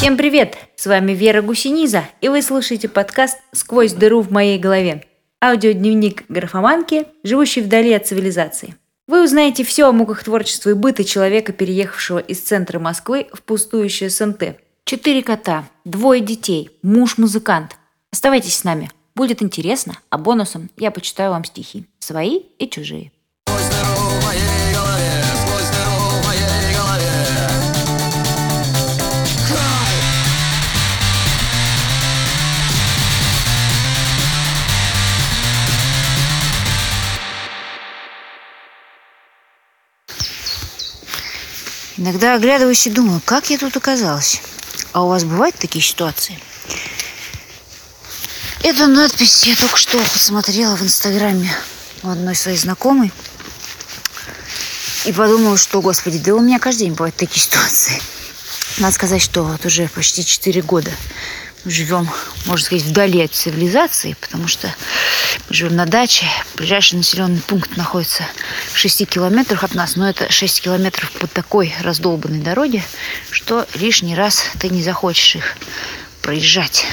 Всем 0.00 0.16
привет! 0.16 0.56
С 0.76 0.86
вами 0.86 1.12
Вера 1.12 1.42
Гусениза, 1.42 2.04
и 2.22 2.30
вы 2.30 2.40
слушаете 2.40 2.88
подкаст 2.88 3.36
«Сквозь 3.52 3.92
дыру 3.92 4.22
в 4.22 4.30
моей 4.30 4.58
голове» 4.58 5.04
аудиодневник 5.44 6.24
графоманки, 6.30 7.04
живущей 7.22 7.60
вдали 7.60 7.92
от 7.92 8.06
цивилизации. 8.06 8.76
Вы 9.06 9.22
узнаете 9.22 9.62
все 9.62 9.86
о 9.86 9.92
муках 9.92 10.24
творчества 10.24 10.70
и 10.70 10.72
быта 10.72 11.04
человека, 11.04 11.52
переехавшего 11.52 12.18
из 12.18 12.40
центра 12.40 12.78
Москвы 12.78 13.26
в 13.34 13.42
пустующее 13.42 14.08
СНТ. 14.08 14.56
Четыре 14.84 15.22
кота, 15.22 15.68
двое 15.84 16.22
детей, 16.22 16.70
муж-музыкант. 16.80 17.76
Оставайтесь 18.10 18.56
с 18.56 18.64
нами. 18.64 18.90
Будет 19.14 19.42
интересно, 19.42 19.98
а 20.08 20.16
бонусом 20.16 20.70
я 20.78 20.92
почитаю 20.92 21.32
вам 21.32 21.44
стихи. 21.44 21.84
Свои 21.98 22.38
и 22.58 22.70
чужие. 22.70 23.12
Иногда 42.00 42.34
оглядываюсь 42.34 42.86
и 42.86 42.90
думаю, 42.90 43.20
как 43.26 43.50
я 43.50 43.58
тут 43.58 43.76
оказалась. 43.76 44.40
А 44.92 45.04
у 45.04 45.08
вас 45.08 45.22
бывают 45.24 45.54
такие 45.56 45.84
ситуации? 45.84 46.40
Эту 48.62 48.86
надпись 48.86 49.44
я 49.44 49.54
только 49.54 49.76
что 49.76 49.98
посмотрела 49.98 50.76
в 50.76 50.82
Инстаграме 50.82 51.54
у 52.02 52.08
одной 52.08 52.34
своей 52.34 52.56
знакомой. 52.56 53.12
И 55.04 55.12
подумала, 55.12 55.58
что, 55.58 55.82
господи, 55.82 56.18
да 56.18 56.34
у 56.34 56.40
меня 56.40 56.58
каждый 56.58 56.84
день 56.84 56.94
бывают 56.94 57.16
такие 57.16 57.42
ситуации. 57.42 58.00
Надо 58.78 58.94
сказать, 58.94 59.20
что 59.20 59.42
вот 59.42 59.66
уже 59.66 59.86
почти 59.88 60.24
4 60.24 60.62
года 60.62 60.90
живем, 61.66 62.08
можно 62.46 62.64
сказать, 62.64 62.86
вдали 62.86 63.20
от 63.20 63.34
цивилизации, 63.34 64.16
потому 64.18 64.48
что 64.48 64.74
мы 65.48 65.54
живем 65.54 65.76
на 65.76 65.86
даче. 65.86 66.26
Ближайший 66.54 66.96
населенный 66.96 67.40
пункт 67.40 67.76
находится 67.76 68.24
в 68.72 68.78
6 68.78 69.08
километрах 69.08 69.64
от 69.64 69.74
нас, 69.74 69.96
но 69.96 70.08
это 70.08 70.30
6 70.30 70.62
километров 70.62 71.10
по 71.12 71.26
такой 71.26 71.74
раздолбанной 71.80 72.40
дороге, 72.40 72.82
что 73.30 73.66
лишний 73.74 74.14
раз 74.14 74.44
ты 74.58 74.68
не 74.68 74.82
захочешь 74.82 75.36
их 75.36 75.56
проезжать. 76.22 76.86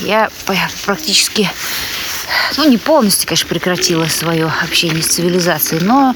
Я 0.00 0.30
практически, 0.86 1.50
ну 2.56 2.68
не 2.68 2.78
полностью, 2.78 3.28
конечно, 3.28 3.48
прекратила 3.48 4.06
свое 4.06 4.52
общение 4.62 5.02
с 5.02 5.08
цивилизацией, 5.08 5.84
но 5.84 6.14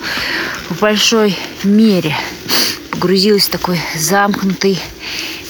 в 0.70 0.79
большой 0.81 1.39
мере 1.62 2.17
погрузилась 2.91 3.48
в 3.48 3.51
такой 3.51 3.81
замкнутый 3.97 4.81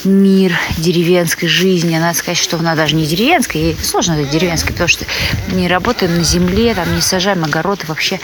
мир 0.04 0.58
деревенской 0.78 1.48
жизни. 1.48 1.98
Надо 1.98 2.16
сказать, 2.16 2.38
что 2.38 2.58
она 2.58 2.74
даже 2.74 2.94
не 2.94 3.06
деревенская, 3.06 3.72
и 3.72 3.76
сложно 3.82 4.12
это 4.12 4.30
деревенской, 4.30 4.72
потому 4.72 4.88
что 4.88 5.04
не 5.52 5.68
работаем 5.68 6.16
на 6.16 6.24
земле, 6.24 6.74
там 6.74 6.94
не 6.94 7.00
сажаем 7.00 7.44
огороды. 7.44 7.86
Вообще 7.86 8.20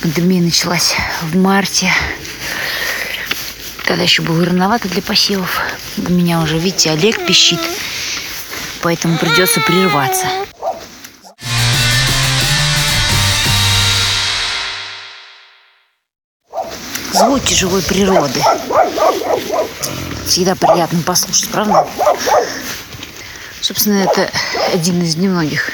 пандемия 0.00 0.42
началась 0.42 0.94
в 1.22 1.36
марте. 1.36 1.90
Тогда 3.86 4.02
еще 4.04 4.22
было 4.22 4.44
рановато 4.44 4.88
для 4.88 5.02
посевов. 5.02 5.60
У 5.96 6.12
меня 6.12 6.40
уже, 6.40 6.58
видите, 6.58 6.90
Олег 6.90 7.26
пищит, 7.26 7.60
поэтому 8.80 9.18
придется 9.18 9.60
прерваться. 9.60 10.26
Звуки 17.12 17.54
живой 17.54 17.82
природы 17.82 18.40
всегда 20.26 20.54
приятно 20.54 21.00
послушать, 21.02 21.48
правда? 21.50 21.86
Собственно, 23.60 24.02
это 24.02 24.30
один 24.72 25.02
из 25.02 25.16
немногих 25.16 25.70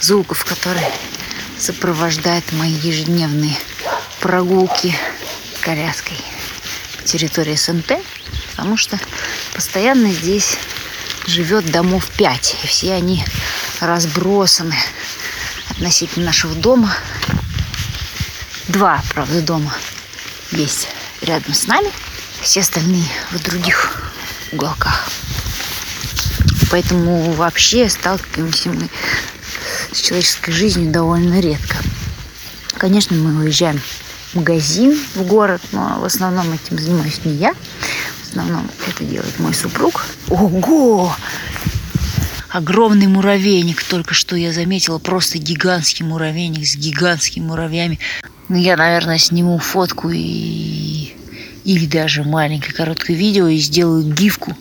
звуков, 0.00 0.44
который 0.44 0.82
сопровождает 1.58 2.44
мои 2.52 2.72
ежедневные 2.72 3.56
прогулки 4.20 4.96
коляской 5.60 6.16
по 6.96 7.02
территории 7.04 7.54
СНТ, 7.54 7.92
потому 8.50 8.76
что 8.76 8.98
постоянно 9.54 10.10
здесь 10.10 10.56
живет 11.26 11.70
домов 11.70 12.08
пять, 12.16 12.56
и 12.62 12.66
все 12.66 12.94
они 12.94 13.24
разбросаны 13.80 14.76
относительно 15.70 16.26
нашего 16.26 16.54
дома. 16.54 16.94
Два, 18.68 19.02
правда, 19.10 19.40
дома 19.42 19.72
есть 20.52 20.88
рядом 21.20 21.54
с 21.54 21.66
нами– 21.66 21.90
все 22.48 22.60
остальные 22.60 23.04
в 23.30 23.42
других 23.42 24.10
уголках. 24.52 25.10
Поэтому 26.70 27.32
вообще 27.32 27.90
сталкиваемся 27.90 28.70
мы 28.70 28.88
с 29.92 30.00
человеческой 30.00 30.52
жизнью 30.52 30.90
довольно 30.90 31.40
редко. 31.40 31.76
Конечно, 32.78 33.14
мы 33.16 33.44
уезжаем 33.44 33.78
в 34.32 34.36
магазин, 34.36 34.98
в 35.14 35.24
город, 35.24 35.60
но 35.72 35.98
в 36.00 36.04
основном 36.06 36.50
этим 36.50 36.78
занимаюсь 36.78 37.20
не 37.22 37.34
я. 37.34 37.52
В 37.52 38.30
основном 38.30 38.70
это 38.86 39.04
делает 39.04 39.38
мой 39.38 39.52
супруг. 39.52 40.06
Ого! 40.30 41.14
Огромный 42.48 43.08
муравейник 43.08 43.82
только 43.82 44.14
что 44.14 44.36
я 44.36 44.54
заметила. 44.54 44.98
Просто 44.98 45.36
гигантский 45.36 46.06
муравейник 46.06 46.66
с 46.66 46.76
гигантскими 46.76 47.44
муравьями. 47.44 47.98
Ну, 48.48 48.56
я, 48.56 48.78
наверное, 48.78 49.18
сниму 49.18 49.58
фотку 49.58 50.08
и 50.08 51.14
или 51.68 51.84
даже 51.84 52.24
маленькое 52.24 52.72
короткое 52.72 53.14
видео 53.14 53.46
и 53.46 53.58
сделаю 53.58 54.14
гифку, 54.14 54.56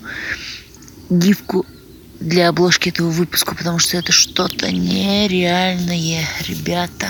гифку 1.09 1.65
для 2.19 2.49
обложки 2.49 2.89
этого 2.89 3.09
выпуска, 3.09 3.55
потому 3.55 3.79
что 3.79 3.95
это 3.95 4.11
что-то 4.11 4.69
нереальное, 4.69 6.25
ребята. 6.45 7.07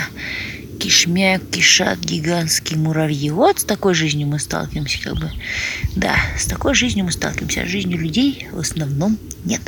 Кишмя 0.79 1.39
кишат 1.39 1.97
гигантские 1.97 2.77
муравьи. 2.77 3.31
Вот 3.31 3.61
с 3.61 3.63
такой 3.63 3.95
жизнью 3.95 4.27
мы 4.27 4.37
сталкиваемся, 4.37 5.01
как 5.01 5.15
бы. 5.15 5.31
Да, 5.95 6.15
с 6.37 6.45
такой 6.45 6.75
жизнью 6.75 7.05
мы 7.05 7.11
сталкиваемся, 7.11 7.61
а 7.61 7.65
жизнью 7.65 7.97
людей 7.97 8.47
в 8.51 8.59
основном 8.59 9.17
нет. 9.45 9.61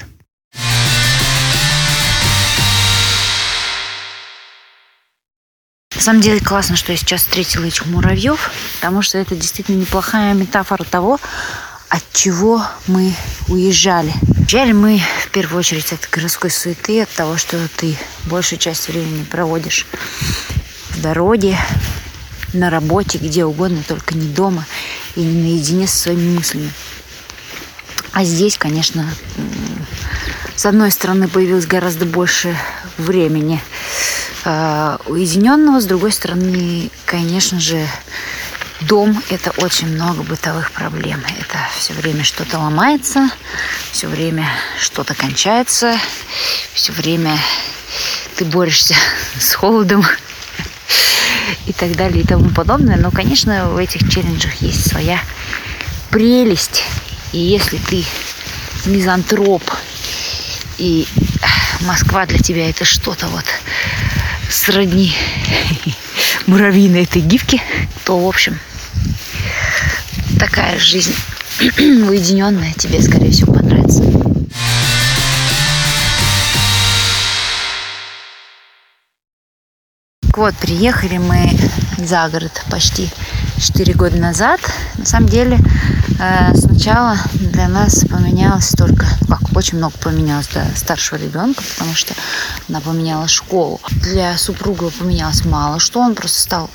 На 6.00 6.04
самом 6.04 6.22
деле 6.22 6.40
классно, 6.40 6.78
что 6.78 6.94
я 6.94 6.98
сейчас 6.98 7.24
встретила 7.24 7.66
этих 7.66 7.86
муравьев, 7.86 8.52
потому 8.76 9.02
что 9.02 9.18
это 9.18 9.36
действительно 9.36 9.82
неплохая 9.82 10.34
метафора 10.34 10.86
того, 10.86 11.20
от 11.90 12.02
чего 12.14 12.64
мы 12.88 13.14
уезжали. 13.50 14.14
Уезжали 14.38 14.72
мы 14.72 15.02
в 15.26 15.28
первую 15.32 15.60
очередь 15.60 15.92
от 15.92 16.08
городской 16.10 16.52
суеты, 16.52 17.02
от 17.02 17.10
того, 17.10 17.36
что 17.36 17.58
ты 17.76 17.98
большую 18.28 18.60
часть 18.60 18.88
времени 18.88 19.26
проводишь 19.26 19.86
в 20.92 21.02
дороге, 21.02 21.58
на 22.54 22.70
работе, 22.70 23.18
где 23.18 23.44
угодно, 23.44 23.84
только 23.86 24.16
не 24.16 24.30
дома 24.30 24.66
и 25.18 25.20
не 25.20 25.52
наедине 25.52 25.86
со 25.86 25.98
своими 25.98 26.38
мыслями. 26.38 26.72
А 28.14 28.24
здесь, 28.24 28.58
конечно, 28.58 29.06
с 30.56 30.66
одной 30.66 30.92
стороны 30.92 31.28
появилось 31.28 31.66
гораздо 31.66 32.06
больше 32.06 32.56
времени 32.98 33.62
уединенного. 34.46 35.80
С 35.80 35.86
другой 35.86 36.12
стороны, 36.12 36.90
конечно 37.06 37.60
же, 37.60 37.88
дом– 38.82 39.22
это 39.30 39.52
очень 39.58 39.88
много 39.88 40.24
бытовых 40.24 40.72
проблем. 40.72 41.22
Это 41.40 41.58
все 41.78 41.94
время 41.94 42.24
что-то 42.24 42.60
ломается, 42.60 43.30
все 43.92 44.08
время 44.08 44.48
что-то 44.80 45.14
кончается, 45.16 45.98
все 46.74 46.92
время 46.94 47.38
ты 48.36 48.46
борешься 48.46 48.96
с 49.40 49.54
холодом 49.54 50.06
и 51.66 51.74
так 51.74 51.96
далее 51.96 52.24
и 52.24 52.28
тому 52.28 52.50
подобное. 52.50 52.98
Но, 52.98 53.12
конечно, 53.12 53.70
в 53.70 53.78
этих 53.78 54.10
челленджах 54.10 54.56
есть 54.62 54.90
своя 54.90 55.20
прелесть. 56.10 56.84
И 57.32 57.40
если 57.40 57.78
ты 57.78 58.04
мизантроп, 58.86 59.64
и 60.78 61.06
Москва 61.82 62.26
для 62.26 62.40
тебя 62.40 62.70
это 62.70 62.86
что-то 62.86 63.28
вот 63.28 63.46
сродни 64.50 65.14
муравьиной 66.48 67.04
этой 67.04 67.22
гифки, 67.22 67.62
то, 68.04 68.20
в 68.20 68.28
общем, 68.28 68.60
такая 70.40 70.78
жизнь 70.80 71.16
уединенная 71.60 72.74
тебе, 72.74 73.02
скорее 73.02 73.32
всего, 73.32 73.54
понравится. 73.54 74.04
Вот, 80.36 80.56
приехали 80.56 81.18
мы 81.18 81.52
за 81.98 82.30
город 82.30 82.64
почти 82.72 83.10
4 83.60 83.94
года 83.94 84.18
назад. 84.18 84.60
На 84.98 85.06
самом 85.06 85.30
деле 85.30 85.60
э, 86.20 86.56
сначала 86.56 87.18
для 87.34 87.68
нас 87.68 88.06
поменялось 88.06 88.70
только, 88.70 89.06
как 89.28 89.42
очень 89.56 89.78
много 89.78 89.96
поменялось 89.98 90.48
для 90.48 90.66
старшего 90.76 91.18
ребенка, 91.18 91.64
потому 91.74 91.94
что 91.96 92.14
она 92.70 92.80
поменяла 92.80 93.28
школу. 93.28 93.80
Для 94.04 94.38
супруга 94.38 94.90
поменялось 94.90 95.46
мало 95.46 95.80
что, 95.80 96.00
он 96.00 96.16
просто 96.16 96.40
стал 96.40 96.70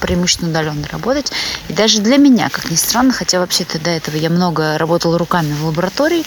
преимущественно 0.00 0.50
удаленно 0.50 0.86
работать. 0.90 1.32
И 1.68 1.72
даже 1.72 2.00
для 2.00 2.16
меня, 2.16 2.48
как 2.50 2.70
ни 2.70 2.76
странно, 2.76 3.12
хотя 3.12 3.40
вообще-то 3.40 3.78
до 3.78 3.90
этого 3.90 4.16
я 4.16 4.30
много 4.30 4.78
работала 4.78 5.18
руками 5.18 5.52
в 5.54 5.64
лаборатории, 5.64 6.24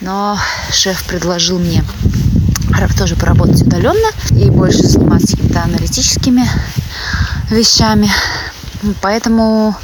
но 0.00 0.38
шеф 0.70 1.04
предложил 1.04 1.58
мне 1.58 1.84
тоже 3.04 3.16
поработать 3.16 3.60
удаленно 3.62 4.08
и 4.30 4.48
больше 4.50 4.84
заниматься 4.84 5.36
какими-то 5.36 5.62
аналитическими 5.62 6.48
вещами. 7.50 8.08
Поэтому 9.00 9.76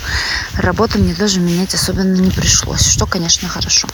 работу 0.56 0.98
мне 0.98 1.14
тоже 1.14 1.40
менять 1.40 1.74
особенно 1.74 2.14
не 2.14 2.30
пришлось, 2.30 2.86
что, 2.86 3.06
конечно, 3.06 3.48
хорошо. 3.48 3.88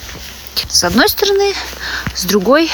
С 0.69 0.85
одной 0.85 1.09
стороны, 1.09 1.55
с 2.15 2.25
другой, 2.25 2.71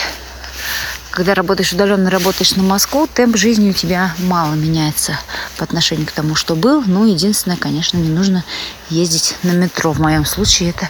когда 1.10 1.34
работаешь 1.34 1.72
удаленно, 1.72 2.10
работаешь 2.10 2.54
на 2.56 2.62
Москву, 2.62 3.06
темп 3.12 3.36
жизни 3.36 3.70
у 3.70 3.74
тебя 3.74 4.14
мало 4.18 4.54
меняется 4.54 5.18
по 5.56 5.64
отношению 5.64 6.06
к 6.06 6.12
тому, 6.12 6.34
что 6.34 6.54
был. 6.54 6.82
Ну, 6.86 7.04
единственное, 7.04 7.56
конечно, 7.56 7.98
не 7.98 8.08
нужно 8.08 8.44
ездить 8.88 9.36
на 9.42 9.50
метро. 9.52 9.92
В 9.92 10.00
моем 10.00 10.24
случае 10.24 10.70
это 10.70 10.88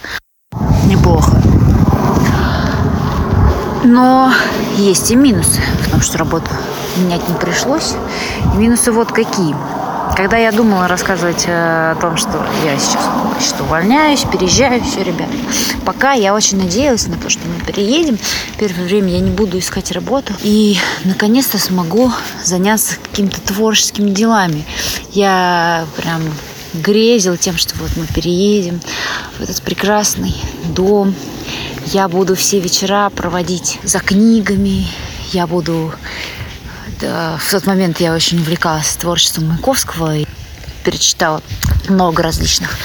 неплохо. 0.87 1.43
Но 3.85 4.33
есть 4.77 5.11
и 5.11 5.17
минусы, 5.17 5.61
потому 5.83 6.03
что 6.03 6.19
работу 6.19 6.51
менять 6.97 7.29
не 7.29 7.35
пришлось. 7.35 7.95
И 8.55 8.57
минусы 8.57 8.93
вот 8.93 9.11
какие. 9.11 9.57
Когда 10.17 10.37
я 10.37 10.53
думала 10.53 10.89
рассказывать 10.89 11.45
э, 11.47 11.93
о 11.93 11.95
том, 12.01 12.17
что 12.19 12.47
я 12.65 12.79
сейчас 12.79 13.03
что 13.41 13.65
увольняюсь, 13.65 14.25
переезжаю, 14.31 14.83
все, 14.85 15.03
ребят. 15.03 15.29
Пока 15.85 16.13
я 16.13 16.35
очень 16.35 16.59
надеялась 16.59 17.07
на 17.07 17.17
то, 17.17 17.31
что 17.31 17.41
мы 17.49 17.65
переедем. 17.65 18.19
Первое 18.59 18.85
время 18.85 19.09
я 19.09 19.21
не 19.21 19.31
буду 19.31 19.59
искать 19.59 19.91
работу. 19.91 20.35
И 20.43 20.77
наконец-то 21.05 21.59
смогу 21.59 22.13
заняться 22.45 22.97
какими-то 23.03 23.41
творческими 23.41 24.11
делами. 24.11 24.65
Я 25.13 25.87
прям 25.97 26.23
грезил 26.75 27.37
тем, 27.37 27.57
что 27.57 27.75
вот 27.77 27.91
мы 27.97 28.07
переедем 28.07 28.81
в 29.39 29.43
этот 29.43 29.63
прекрасный 29.63 30.35
дом. 30.67 31.15
Я 31.87 32.09
буду 32.09 32.37
все 32.37 32.61
вечера 32.61 33.11
проводить 33.11 33.79
за 33.83 33.99
книгами. 33.99 34.87
Я 35.33 35.47
буду 35.47 35.93
в 37.03 37.51
тот 37.51 37.67
момент 37.67 38.01
я 38.01 38.15
очень 38.15 38.41
увлекалась 38.41 38.97
творчеством 38.97 39.49
Маяковского 39.49 40.17
и 40.17 40.27
перечитала 40.85 41.43
много 41.89 42.23
различных 42.23 42.77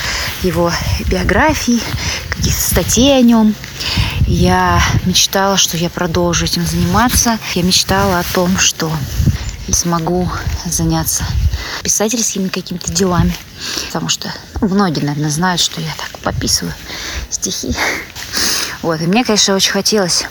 его 0.43 0.71
биографий, 1.07 1.81
каких-то 2.29 2.61
статей 2.61 3.17
о 3.17 3.21
нем. 3.21 3.55
Я 4.27 4.81
мечтала, 5.05 5.57
что 5.57 5.77
я 5.77 5.89
продолжу 5.89 6.45
этим 6.45 6.65
заниматься. 6.65 7.39
Я 7.55 7.63
мечтала 7.63 8.19
о 8.19 8.23
том, 8.33 8.57
что 8.57 8.91
смогу 9.71 10.29
заняться 10.65 11.23
писательскими 11.83 12.47
какими-то 12.47 12.91
делами. 12.91 13.35
Потому 13.87 14.09
что 14.09 14.31
ну, 14.61 14.69
многие, 14.69 15.01
наверное, 15.01 15.29
знают, 15.29 15.61
что 15.61 15.81
я 15.81 15.91
так 15.97 16.19
пописываю 16.19 16.73
стихи. 17.29 17.75
Вот. 18.81 19.01
И 19.01 19.07
мне, 19.07 19.23
конечно, 19.23 19.55
очень 19.55 19.71
хотелось 19.71 20.25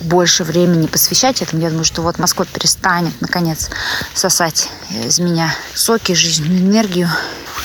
больше 0.00 0.44
времени 0.44 0.86
посвящать 0.86 1.42
этому. 1.42 1.62
Я 1.62 1.70
думаю, 1.70 1.84
что 1.84 2.02
вот 2.02 2.18
Москва 2.18 2.44
перестанет, 2.44 3.12
наконец, 3.20 3.70
сосать 4.14 4.68
из 4.90 5.18
меня 5.18 5.54
соки, 5.74 6.12
жизненную 6.12 6.60
энергию. 6.60 7.08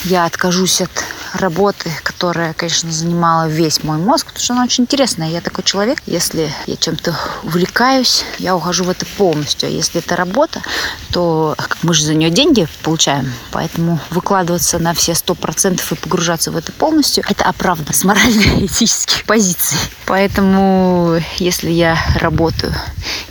Я 0.04 0.24
откажусь 0.26 0.80
от 0.80 0.90
работы, 1.34 1.90
которая, 2.02 2.52
конечно, 2.52 2.90
занимала 2.90 3.48
весь 3.48 3.82
мой 3.82 3.98
мозг, 3.98 4.26
потому 4.26 4.42
что 4.42 4.54
она 4.54 4.64
очень 4.64 4.84
интересная. 4.84 5.28
Я 5.28 5.40
такой 5.40 5.64
человек, 5.64 6.00
если 6.06 6.50
я 6.66 6.76
чем-то 6.76 7.16
увлекаюсь, 7.42 8.24
я 8.38 8.56
ухожу 8.56 8.84
в 8.84 8.90
это 8.90 9.04
полностью. 9.18 9.68
А 9.68 9.72
если 9.72 10.00
это 10.00 10.16
работа, 10.16 10.62
то 11.10 11.56
мы 11.82 11.94
же 11.94 12.04
за 12.04 12.14
нее 12.14 12.30
деньги 12.30 12.68
получаем, 12.82 13.32
поэтому 13.50 13.98
выкладываться 14.10 14.78
на 14.78 14.94
все 14.94 15.14
сто 15.14 15.34
процентов 15.34 15.90
и 15.92 15.96
погружаться 15.96 16.50
в 16.50 16.56
это 16.56 16.72
полностью, 16.72 17.24
это 17.28 17.44
оправдано 17.44 17.92
с 17.92 18.04
морально-этических 18.04 19.24
позиций. 19.24 19.78
Поэтому, 20.06 21.20
если 21.38 21.70
я 21.70 21.98
работаю, 22.16 22.74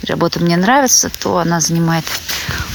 и 0.01 0.05
работа 0.05 0.39
мне 0.39 0.57
нравится, 0.57 1.09
то 1.21 1.37
она 1.37 1.61
занимает 1.61 2.05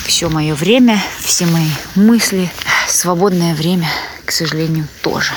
все 0.06 0.28
мое 0.28 0.54
время, 0.54 1.02
все 1.20 1.46
мои 1.46 1.70
мысли, 1.94 2.50
свободное 2.88 3.54
время– 3.54 3.88
к 4.28 4.30
сожалению, 4.30 4.86
тоже. 5.00 5.32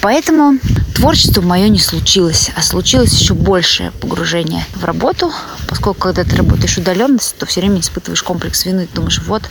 Поэтому 0.00 0.58
творчество 0.94 1.42
мое 1.42 1.68
не 1.68 1.80
случилось, 1.80 2.50
а 2.56 2.62
случилось 2.62 3.12
еще 3.12 3.34
большее 3.34 3.90
погружение 3.90 4.64
в 4.74 4.84
работу, 4.84 5.32
поскольку 5.66 6.00
когда 6.00 6.24
ты 6.24 6.36
работаешь 6.36 6.78
удаленно, 6.78 7.18
то 7.38 7.46
все 7.46 7.60
время 7.60 7.80
испытываешь 7.80 8.22
комплекс 8.22 8.64
вины, 8.64 8.88
думаешь, 8.94 9.20
вот 9.26 9.42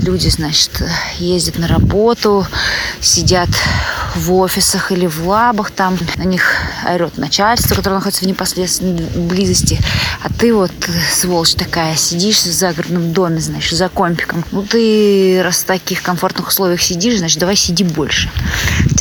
люди, 0.00 0.28
значит, 0.28 0.82
ездят 1.18 1.58
на 1.58 1.66
работу, 1.66 2.46
сидят 3.00 3.50
в 4.14 4.32
офисах 4.34 4.92
или 4.92 5.06
в 5.06 5.26
лабах, 5.26 5.70
там 5.70 5.98
на 6.16 6.22
них 6.22 6.54
орет 6.88 7.18
начальство, 7.18 7.74
которое 7.74 7.96
находится 7.96 8.24
в 8.24 8.28
непосредственной 8.28 9.02
близости, 9.26 9.80
а 10.22 10.28
ты 10.32 10.54
вот, 10.54 10.72
сволочь 11.12 11.54
такая, 11.54 11.96
сидишь 11.96 12.42
в 12.42 12.52
загородном 12.52 13.12
доме, 13.12 13.40
значит, 13.40 13.76
за 13.76 13.88
компиком. 13.88 14.44
Ну, 14.52 14.62
ты 14.62 15.40
раз 15.42 15.58
в 15.58 15.64
таких 15.64 16.02
комфортных 16.02 16.48
условиях 16.48 16.80
сидишь, 16.80 17.18
значит, 17.18 17.38
давай 17.38 17.56
сиди 17.56 17.84
больше. 17.84 18.30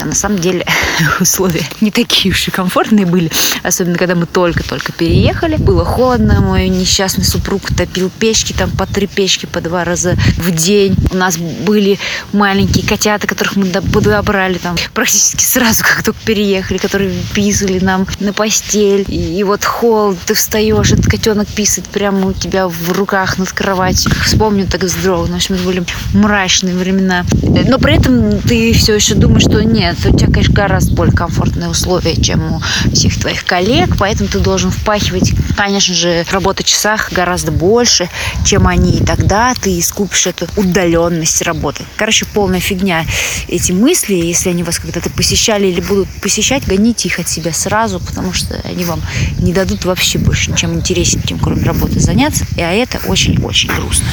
Хотя 0.01 0.09
на 0.09 0.15
самом 0.15 0.39
деле 0.39 0.65
условия 1.19 1.63
не 1.79 1.91
такие 1.91 2.33
уж 2.33 2.47
и 2.47 2.51
комфортные 2.51 3.05
были, 3.05 3.31
особенно 3.61 3.97
когда 3.97 4.15
мы 4.15 4.25
только-только 4.25 4.91
переехали. 4.91 5.57
Было 5.57 5.85
холодно, 5.85 6.41
мой 6.41 6.69
несчастный 6.69 7.23
супруг 7.23 7.61
топил 7.75 8.09
печки, 8.19 8.53
там 8.53 8.71
по 8.71 8.87
три 8.87 9.05
печки 9.05 9.45
по 9.45 9.61
два 9.61 9.83
раза 9.83 10.15
в 10.37 10.51
день. 10.51 10.95
У 11.11 11.17
нас 11.17 11.37
были 11.37 11.99
маленькие 12.33 12.87
котята, 12.87 13.27
которых 13.27 13.55
мы 13.55 13.65
подобрали 13.65 14.57
там 14.57 14.75
практически 14.93 15.43
сразу, 15.43 15.83
как 15.83 16.03
только 16.03 16.19
переехали, 16.25 16.77
которые 16.77 17.13
писали 17.33 17.79
нам 17.79 18.07
на 18.19 18.33
постель. 18.33 19.05
И, 19.07 19.39
и 19.39 19.43
вот 19.43 19.63
холод, 19.65 20.17
ты 20.25 20.33
встаешь, 20.33 20.91
этот 20.91 21.05
котенок 21.05 21.47
писает 21.47 21.87
прямо 21.89 22.27
у 22.27 22.33
тебя 22.33 22.67
в 22.67 22.91
руках 22.91 23.37
над 23.37 23.51
кроватью. 23.51 24.11
Вспомню 24.25 24.65
так 24.67 24.83
вздрогну. 24.83 25.33
В 25.33 25.35
общем, 25.35 25.55
это 25.55 25.63
были 25.63 25.83
мрачные 26.13 26.73
времена. 26.73 27.23
Но 27.41 27.77
при 27.77 27.97
этом 27.97 28.41
ты 28.41 28.73
все 28.73 28.95
еще 28.95 29.15
думаешь, 29.15 29.43
что 29.43 29.63
нет, 29.63 29.90
у 30.05 30.17
тебя, 30.17 30.31
конечно, 30.31 30.53
гораздо 30.53 30.93
более 30.93 31.15
комфортные 31.15 31.69
условия, 31.69 32.15
чем 32.15 32.53
у 32.53 32.61
всех 32.93 33.19
твоих 33.19 33.45
коллег, 33.45 33.95
поэтому 33.97 34.29
ты 34.29 34.39
должен 34.39 34.71
впахивать, 34.71 35.33
конечно 35.55 35.93
же, 35.93 36.25
в 36.29 36.63
часах 36.63 37.11
гораздо 37.11 37.51
больше, 37.51 38.09
чем 38.45 38.67
они, 38.67 38.97
и 38.97 39.03
тогда 39.03 39.53
ты 39.53 39.79
искупишь 39.79 40.27
эту 40.27 40.47
удаленность 40.55 41.41
работы. 41.41 41.83
Короче, 41.97 42.25
полная 42.25 42.59
фигня 42.59 43.05
эти 43.47 43.71
мысли, 43.71 44.15
если 44.15 44.49
они 44.49 44.63
вас 44.63 44.79
когда-то 44.79 45.09
посещали 45.09 45.67
или 45.67 45.81
будут 45.81 46.09
посещать, 46.21 46.67
гоните 46.67 47.07
их 47.07 47.19
от 47.19 47.29
себя 47.29 47.53
сразу, 47.53 47.99
потому 47.99 48.33
что 48.33 48.59
они 48.63 48.83
вам 48.85 49.01
не 49.39 49.53
дадут 49.53 49.85
вообще 49.85 50.17
больше 50.17 50.51
ничем 50.51 50.73
интереснее, 50.73 51.23
чем 51.25 51.39
кроме 51.39 51.63
работы 51.63 51.99
заняться, 51.99 52.45
а 52.57 52.71
это 52.71 52.99
очень-очень 53.07 53.69
грустно. 53.69 54.07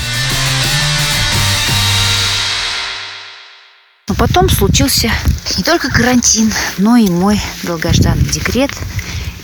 Потом 4.18 4.50
случился 4.50 5.10
не 5.56 5.62
только 5.62 5.90
карантин, 5.90 6.52
но 6.76 6.96
и 6.96 7.08
мой 7.08 7.40
долгожданный 7.62 8.28
декрет. 8.28 8.70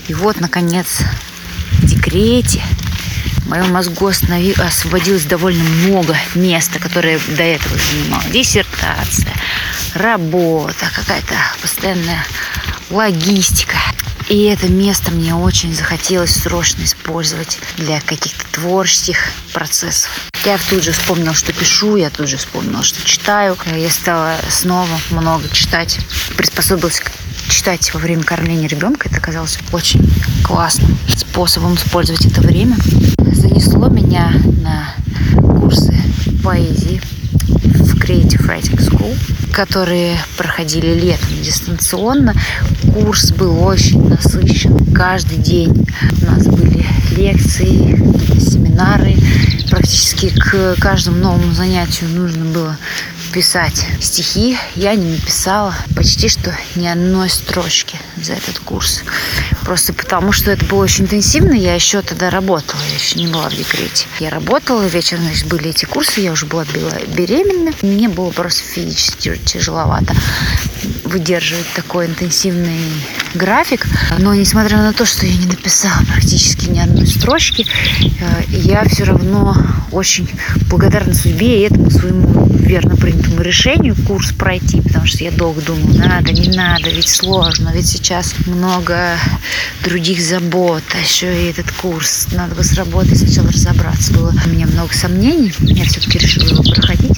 И 0.07 0.13
вот, 0.13 0.39
наконец, 0.39 0.99
в 1.71 1.85
декрете 1.85 2.61
в 3.37 3.49
моем 3.49 3.71
мозгу 3.71 4.07
освободилось 4.07 5.23
довольно 5.23 5.63
много 5.63 6.15
места, 6.35 6.79
которое 6.79 7.19
до 7.37 7.43
этого 7.43 7.75
занимала. 7.77 8.23
Диссертация, 8.31 9.33
работа, 9.93 10.87
какая-то 10.93 11.35
постоянная 11.61 12.25
логистика. 12.89 13.77
И 14.27 14.43
это 14.45 14.67
место 14.67 15.11
мне 15.11 15.35
очень 15.35 15.73
захотелось 15.73 16.35
срочно 16.35 16.83
использовать 16.83 17.59
для 17.77 18.01
каких-то 18.01 18.43
творческих 18.51 19.19
процессов. 19.53 20.09
Я 20.45 20.59
тут 20.69 20.83
же 20.83 20.91
вспомнила, 20.91 21.33
что 21.33 21.53
пишу, 21.53 21.95
я 21.95 22.11
тут 22.11 22.27
же 22.29 22.37
вспомнила, 22.37 22.83
что 22.83 23.03
читаю. 23.03 23.57
Я 23.75 23.89
стала 23.89 24.35
снова 24.47 24.87
много 25.09 25.49
читать. 25.49 25.97
Приспособилась 26.37 27.01
читать 27.49 27.91
во 27.95 27.99
время 27.99 28.21
кормления 28.21 28.67
ребенка. 28.67 29.09
Это 29.09 29.17
оказалось 29.17 29.57
очень 29.71 30.07
классным 30.43 30.99
способом 31.07 31.73
использовать 31.73 32.27
это 32.27 32.41
время. 32.41 32.77
Занесло 33.17 33.87
меня 33.87 34.33
на 34.61 34.93
курсы 35.59 35.99
поэзии 36.43 37.01
в 37.41 37.95
Creative 37.99 38.47
Writing 38.47 38.77
School, 38.77 39.17
которые 39.51 40.15
проходили 40.37 40.93
летом 40.93 41.41
дистанционно. 41.41 42.35
Курс 42.93 43.31
был 43.31 43.63
очень 43.63 44.07
насыщен. 44.09 44.93
Каждый 44.93 45.39
день 45.39 45.87
у 46.21 46.25
нас 46.27 46.45
были 46.45 46.85
лекции, 47.17 47.97
семинары, 48.39 49.15
практически 49.69 50.29
к 50.29 50.75
каждому 50.79 51.17
новому 51.17 51.53
занятию 51.53 52.09
нужно 52.09 52.45
было 52.45 52.77
писать 53.33 53.85
стихи. 53.99 54.57
Я 54.75 54.95
не 54.95 55.17
написала 55.17 55.75
почти 55.95 56.29
что 56.29 56.55
ни 56.75 56.87
одной 56.87 57.29
строчки 57.29 57.97
за 58.21 58.33
этот 58.33 58.59
курс. 58.59 59.03
Просто 59.63 59.93
потому, 59.93 60.31
что 60.31 60.51
это 60.51 60.65
было 60.65 60.83
очень 60.83 61.05
интенсивно. 61.05 61.53
Я 61.53 61.75
еще 61.75 62.01
тогда 62.01 62.29
работала, 62.29 62.79
я 62.89 62.95
еще 62.95 63.19
не 63.19 63.27
была 63.27 63.49
в 63.49 63.55
декрете. 63.55 64.05
Я 64.19 64.29
работала, 64.29 64.83
вечером, 64.83 65.23
значит, 65.23 65.47
были 65.47 65.69
эти 65.69 65.85
курсы, 65.85 66.21
я 66.21 66.31
уже 66.31 66.45
была 66.45 66.65
беременна. 67.07 67.71
Мне 67.81 68.09
было 68.09 68.29
просто 68.29 68.63
физически 68.63 69.35
тяжеловато 69.45 70.13
выдерживать 71.03 71.65
такой 71.75 72.07
интенсивный 72.07 72.79
график. 73.33 73.87
Но 74.19 74.33
несмотря 74.33 74.77
на 74.77 74.93
то, 74.93 75.05
что 75.05 75.25
я 75.25 75.35
не 75.35 75.45
написала 75.45 76.03
практически 76.05 76.69
ни 76.69 76.79
одной 76.79 77.07
строчки, 77.07 77.65
э, 78.01 78.43
я 78.49 78.83
все 78.85 79.05
равно 79.05 79.55
очень 79.91 80.29
благодарна 80.69 81.13
судьбе 81.13 81.61
и 81.61 81.65
этому 81.67 81.89
своему 81.89 82.47
верно 82.49 82.95
принятому 82.95 83.41
решению 83.41 83.95
курс 84.07 84.31
пройти, 84.31 84.81
потому 84.81 85.05
что 85.05 85.23
я 85.23 85.31
долго 85.31 85.61
думала, 85.61 85.93
надо, 85.93 86.31
не 86.31 86.49
надо, 86.49 86.89
ведь 86.89 87.09
сложно, 87.09 87.71
ведь 87.73 87.87
много 88.45 89.17
других 89.83 90.21
забот, 90.21 90.83
а 90.93 90.99
еще 90.99 91.43
и 91.43 91.49
этот 91.49 91.71
курс, 91.71 92.27
надо 92.31 92.53
бы 92.53 92.63
с 92.63 92.73
работой 92.73 93.15
сначала 93.15 93.51
разобраться. 93.51 94.13
Было 94.13 94.31
у 94.45 94.49
меня 94.49 94.67
много 94.67 94.93
сомнений, 94.93 95.51
я 95.59 95.85
все-таки 95.85 96.19
решила 96.19 96.47
его 96.47 96.63
проходить. 96.63 97.17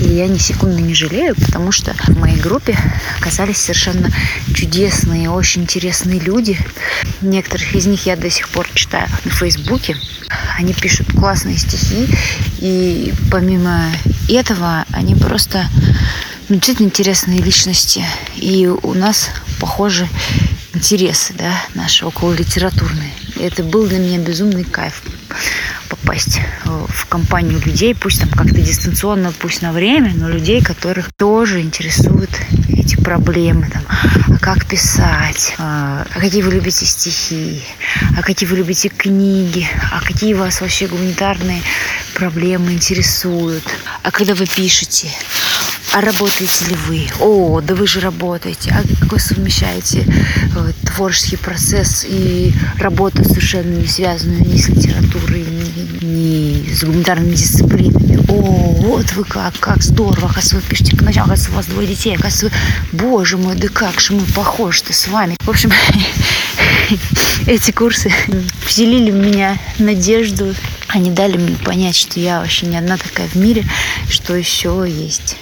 И 0.00 0.16
я 0.16 0.26
ни 0.26 0.38
секунды 0.38 0.82
не 0.82 0.94
жалею, 0.94 1.36
потому 1.36 1.70
что 1.70 1.94
в 1.94 2.18
моей 2.18 2.40
группе 2.40 2.76
оказались 3.20 3.58
совершенно 3.58 4.10
чудесные, 4.52 5.30
очень 5.30 5.62
интересные 5.62 6.18
люди. 6.18 6.58
Некоторых 7.20 7.74
из 7.74 7.86
них 7.86 8.04
я 8.06 8.16
до 8.16 8.28
сих 8.30 8.48
пор 8.48 8.66
читаю 8.74 9.08
на 9.24 9.30
Фейсбуке. 9.30 9.96
Они 10.58 10.74
пишут 10.74 11.06
классные 11.12 11.56
стихи, 11.56 12.08
и 12.58 13.14
помимо 13.30 13.86
этого 14.28 14.84
они 14.90 15.14
просто 15.14 15.68
ну, 16.48 16.56
действительно 16.56 16.86
интересные 16.86 17.40
личности. 17.40 18.04
И 18.36 18.66
у 18.66 18.94
нас 18.94 19.30
похожи 19.64 20.06
интересы, 20.74 21.32
да, 21.38 21.54
наши 21.72 22.04
около 22.04 22.34
литературные. 22.34 23.10
Это 23.40 23.62
был 23.62 23.86
для 23.86 23.98
меня 23.98 24.18
безумный 24.18 24.62
кайф 24.62 25.02
попасть 25.88 26.38
в 26.66 27.06
компанию 27.06 27.58
людей, 27.64 27.94
пусть 27.94 28.20
там 28.20 28.28
как-то 28.28 28.60
дистанционно, 28.60 29.32
пусть 29.32 29.62
на 29.62 29.72
время, 29.72 30.12
но 30.14 30.28
людей, 30.28 30.60
которых 30.60 31.14
тоже 31.14 31.62
интересуют 31.62 32.28
эти 32.68 32.96
проблемы, 32.96 33.70
там, 33.72 33.82
а 33.88 34.38
как 34.38 34.66
писать, 34.66 35.54
а, 35.56 36.04
а 36.14 36.20
какие 36.20 36.42
вы 36.42 36.52
любите 36.52 36.84
стихи, 36.84 37.62
а 38.18 38.22
какие 38.22 38.46
вы 38.46 38.58
любите 38.58 38.90
книги, 38.90 39.66
а 39.92 40.02
какие 40.02 40.34
вас 40.34 40.60
вообще 40.60 40.88
гуманитарные 40.88 41.62
проблемы 42.12 42.74
интересуют, 42.74 43.64
а 44.02 44.10
когда 44.10 44.34
вы 44.34 44.44
пишете, 44.44 45.08
а 45.94 46.00
работаете 46.00 46.64
ли 46.70 46.74
вы? 46.88 47.06
О, 47.20 47.60
да 47.60 47.76
вы 47.76 47.86
же 47.86 48.00
работаете. 48.00 48.74
А 48.76 48.82
как 49.00 49.12
вы 49.12 49.20
совмещаете 49.20 50.04
э, 50.56 50.72
творческий 50.84 51.36
процесс 51.36 52.04
и 52.08 52.52
работу 52.80 53.22
совершенно 53.22 53.76
не 53.76 53.86
связанную 53.86 54.44
ни 54.44 54.56
с 54.56 54.68
литературой, 54.68 55.44
ни, 55.44 56.04
ни 56.04 56.74
с 56.74 56.82
гуманитарными 56.82 57.36
дисциплинами? 57.36 58.18
О, 58.28 58.32
вот 58.32 59.12
вы 59.12 59.22
как, 59.22 59.56
как 59.60 59.84
здорово, 59.84 60.28
оказывается, 60.30 60.56
вы 60.56 60.62
пишете 60.62 60.96
к 60.96 61.02
началу, 61.02 61.26
оказывается, 61.26 61.52
у 61.52 61.54
вас 61.54 61.66
двое 61.66 61.86
детей, 61.86 62.16
оказывается, 62.16 62.58
вы, 62.90 62.98
боже 62.98 63.36
мой, 63.36 63.54
да 63.54 63.68
как 63.68 64.00
же 64.00 64.14
мы 64.14 64.22
похожи-то 64.34 64.92
с 64.92 65.06
вами. 65.06 65.36
В 65.44 65.48
общем, 65.48 65.70
эти 67.46 67.70
курсы 67.70 68.12
вселили 68.66 69.12
в 69.12 69.14
меня 69.14 69.58
надежду, 69.78 70.56
они 70.88 71.12
дали 71.12 71.36
мне 71.36 71.54
понять, 71.54 71.94
что 71.94 72.18
я 72.18 72.40
вообще 72.40 72.66
не 72.66 72.78
одна 72.78 72.96
такая 72.96 73.28
в 73.28 73.36
мире, 73.36 73.64
что 74.08 74.34
еще 74.34 74.84
есть 74.88 75.36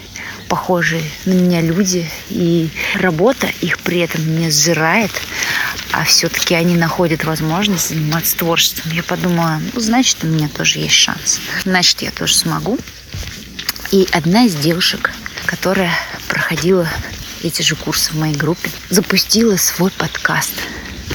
похожие 0.53 1.03
на 1.25 1.33
меня 1.33 1.63
люди, 1.63 2.07
и 2.29 2.69
работа 2.97 3.51
их 3.63 3.79
при 3.79 4.01
этом 4.01 4.39
не 4.39 4.51
сжирает, 4.51 5.11
а 5.93 6.05
все-таки 6.05 6.55
они 6.55 6.77
находят 6.77 7.25
возможность 7.25 7.89
заниматься 7.89 8.37
творчеством. 8.37 8.93
Я 8.93 9.03
подумала, 9.03 9.63
ну, 9.73 9.81
значит, 9.81 10.19
у 10.25 10.27
меня 10.27 10.51
тоже 10.51 10.81
есть 10.81 10.95
шанс. 10.95 11.41
Значит, 11.65 12.03
я 12.03 12.11
тоже 12.11 12.35
смогу. 12.35 12.79
И 13.93 14.07
одна 14.13 14.45
из 14.45 14.55
девушек, 14.55 15.13
которая 15.47 15.91
проходила 16.29 16.87
эти 17.43 17.63
же 17.63 17.75
курсы 17.75 18.13
в 18.13 18.19
моей 18.19 18.37
группе, 18.37 18.69
запустила 18.91 19.57
свой 19.57 19.91
подкаст– 19.91 20.53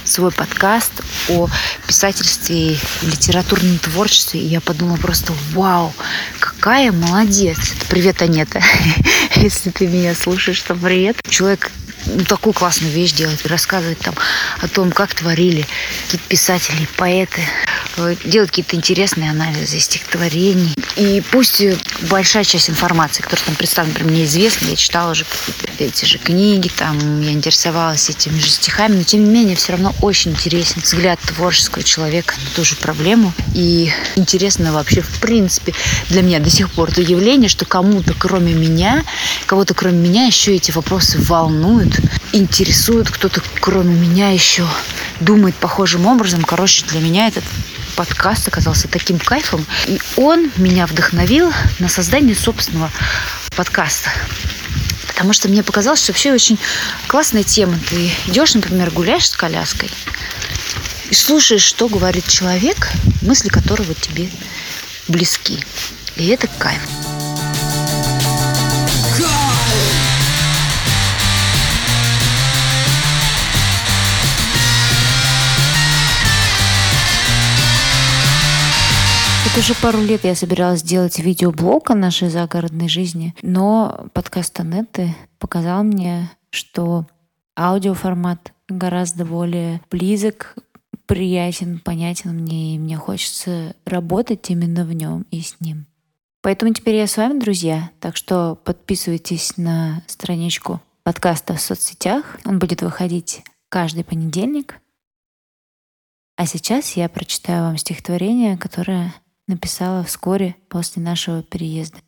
свой 0.08 0.32
подкаст 0.32 0.91
о 1.29 1.50
писательстве 1.86 2.77
литературном 3.01 3.77
творчестве. 3.77 4.41
И 4.41 4.48
я 4.48 4.62
подумала 4.62 4.98
просто, 4.98 5.34
вау, 5.51 5.94
какая 6.58 6.92
молодец. 6.92 7.58
Привет, 7.88 8.22
Анета. 8.22 8.62
Если 9.36 9.70
ты 9.70 9.88
меня 9.88 10.16
слушаешь, 10.16 10.62
то 10.62 10.74
привет. 10.76 11.18
Человек 11.30 11.72
ну, 12.08 12.24
такую 12.24 12.54
классную 12.54 12.92
вещь 12.92 13.14
делает, 13.14 13.46
рассказывает 13.46 14.00
там 14.00 14.16
о 14.62 14.68
том, 14.68 14.92
как 14.92 15.14
творили 15.14 15.66
какие-то 16.06 16.28
писатели, 16.28 16.88
поэты, 16.98 17.42
делать 18.25 18.50
какие-то 18.50 18.75
интересные 18.75 19.32
анализы 19.32 19.80
стихотворений. 19.80 20.74
И 20.96 21.22
пусть 21.32 21.63
большая 22.10 22.44
часть 22.44 22.70
информации, 22.70 23.22
которая 23.22 23.46
там 23.46 23.56
представлена, 23.56 23.94
например, 23.94 24.13
мне 24.13 24.25
известна, 24.25 24.68
я 24.68 24.75
читала 24.75 25.12
уже 25.12 25.25
эти 25.77 26.06
же 26.06 26.18
книги, 26.18 26.70
там, 26.70 27.22
я 27.22 27.32
интересовалась 27.32 28.10
этими 28.10 28.39
же 28.39 28.50
стихами, 28.50 28.96
но 28.96 29.04
тем 29.04 29.24
не 29.24 29.30
менее 29.30 29.56
все 29.56 29.74
равно 29.74 29.94
очень 30.01 30.32
интересен 30.32 30.82
взгляд 30.82 31.20
творческого 31.20 31.84
человека 31.84 32.36
на 32.44 32.50
ту 32.56 32.63
же 32.63 32.75
проблему. 32.75 33.34
И 33.54 33.92
интересно 34.16 34.74
вообще, 34.74 35.01
в 35.01 35.20
принципе, 35.20 35.74
для 36.10 36.22
меня 36.22 36.39
до 36.39 36.50
сих 36.50 36.72
пор 36.72 36.92
то 36.92 37.01
явление, 37.01 37.50
что 37.50 37.66
кому-то, 37.66 38.13
кроме 38.18 38.54
меня, 38.54 39.04
кого-то, 39.46 39.74
кроме 39.74 39.98
меня, 39.98 40.25
еще 40.25 40.56
эти 40.56 40.72
вопросы 40.72 41.20
волнуют, 41.20 42.00
интересуют, 42.32 43.10
кто-то, 43.10 43.42
кроме 43.60 43.94
меня, 43.94 44.30
еще 44.30 44.68
думает 45.20 45.56
похожим 45.56 46.06
образом. 46.08 46.44
Короче, 46.44 46.86
для 46.86 47.01
меня 47.01 47.27
этот 47.27 47.44
подкаст 47.98 48.48
оказался 48.48 48.88
таким 48.88 49.18
кайфом. 49.18 49.66
И 49.88 50.00
он 50.16 50.51
меня 50.56 50.86
вдохновил 50.86 51.51
на 51.80 51.89
создание 51.89 52.36
собственного 52.36 52.92
подкаста. 53.56 54.12
Потому 55.08 55.34
что 55.34 55.50
мне 55.50 55.63
показалось, 55.63 56.04
что 56.04 56.12
вообще 56.12 56.32
очень 56.32 56.60
классная 57.08 57.44
тема. 57.44 57.77
Ты 57.89 58.12
идешь, 58.27 58.54
например, 58.54 58.92
гуляешь 58.92 59.27
с 59.27 59.36
коляской 59.36 59.89
и 61.10 61.16
слушаешь, 61.16 61.63
что 61.63 61.89
говорит 61.89 62.27
человек, 62.27 62.89
мысли 63.22 63.50
которого 63.50 63.96
тебе 63.96 64.30
близки. 65.08 65.66
И 66.18 66.27
это 66.27 66.48
кайф. 66.60 66.82
Вот 79.58 79.64
уже 79.64 79.82
пару 79.82 80.00
лет 80.04 80.24
я 80.24 80.36
собиралась 80.36 80.82
сделать 80.82 81.18
видеоблог 81.18 81.90
о 81.90 81.96
нашей 81.96 82.30
загородной 82.30 82.88
жизни, 82.88 83.34
но 83.42 84.08
подкаст 84.14 84.60
Анетты 84.60 85.16
показал 85.40 85.84
мне, 85.84 86.30
что 86.52 87.08
аудиоформат 87.58 88.54
гораздо 88.70 89.26
более 89.26 89.82
близок, 89.90 90.54
приятен, 91.08 91.80
понятен 91.80 92.36
мне, 92.36 92.76
и 92.76 92.78
мне 92.78 92.98
хочется 92.98 93.76
работать 93.84 94.48
именно 94.52 94.86
в 94.86 94.94
нем 94.94 95.26
и 95.32 95.42
с 95.42 95.60
ним. 95.60 95.88
Поэтому 96.44 96.72
теперь 96.72 96.98
я 96.98 97.08
с 97.08 97.18
вами, 97.18 97.40
друзья. 97.40 97.90
Так 98.00 98.16
что 98.16 98.60
подписывайтесь 98.64 99.58
на 99.58 100.04
страничку 100.06 100.82
подкаста 101.02 101.56
в 101.56 101.62
соцсетях. 101.62 102.38
Он 102.46 102.60
будет 102.60 102.84
выходить 102.84 103.42
каждый 103.70 104.04
понедельник. 104.04 104.80
А 106.36 106.46
сейчас 106.46 106.92
я 106.92 107.10
прочитаю 107.10 107.64
вам 107.64 107.78
стихотворение, 107.78 108.56
которое 108.56 109.16
написала 109.48 110.04
вскоре 110.04 110.56
после 110.70 111.01
нашего 111.01 111.42
переезда. 111.42 112.00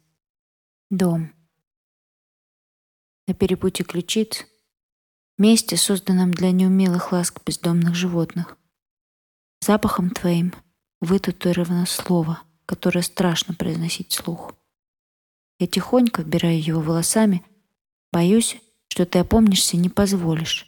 Дом. 0.89 1.33
На 3.27 3.33
перепутье 3.33 3.85
ключиц, 3.85 4.45
месте, 5.37 5.77
созданном 5.77 6.31
для 6.31 6.51
неумелых 6.51 7.11
ласк 7.11 7.41
бездомных 7.45 7.95
животных. 7.95 8.57
Запахом 9.61 10.09
твоим 10.09 10.53
вытатуировано 10.99 11.85
слово, 11.85 12.41
которое 12.65 13.01
страшно 13.01 13.53
произносить 13.53 14.11
слух. 14.11 14.53
Я 15.59 15.67
тихонько 15.67 16.21
вбираю 16.21 16.61
его 16.61 16.81
волосами, 16.81 17.45
боюсь, 18.11 18.57
что 18.89 19.05
ты 19.05 19.19
опомнишься 19.19 19.77
и 19.77 19.79
не 19.79 19.89
позволишь. 19.89 20.65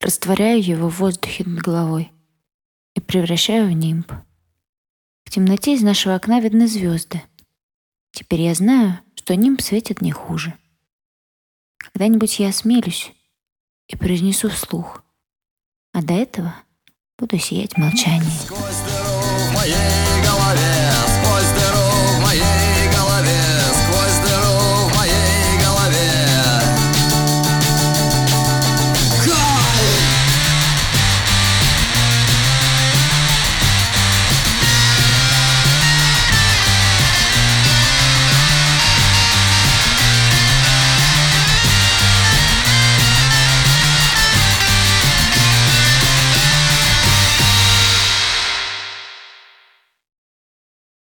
Растворяю 0.00 0.62
его 0.62 0.88
в 0.88 0.98
воздухе 0.98 1.44
над 1.44 1.60
головой 1.60 2.12
и 2.94 3.00
превращаю 3.00 3.68
в 3.68 3.72
нимб— 3.72 4.12
темноте 5.32 5.74
из 5.74 5.82
нашего 5.82 6.14
окна 6.14 6.40
видны 6.40 6.66
звезды. 6.66 7.22
Теперь 8.10 8.42
я 8.42 8.54
знаю, 8.54 9.00
что 9.14 9.34
ним 9.34 9.58
светит 9.58 10.02
не 10.02 10.12
хуже. 10.12 10.54
Когда-нибудь 11.78 12.38
я 12.38 12.50
осмелюсь 12.50 13.12
и 13.88 13.96
произнесу 13.96 14.50
вслух. 14.50 15.02
А 15.92 16.02
до 16.02 16.12
этого 16.12 16.54
буду 17.18 17.38
сиять 17.38 17.72
в 17.72 17.78
молчании. 17.78 18.28
Сквозь 18.44 18.60
дыру 18.60 19.48
в 19.48 19.54
моей 19.54 20.22
голове 20.22 20.81